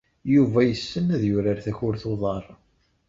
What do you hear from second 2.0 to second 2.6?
n uḍar.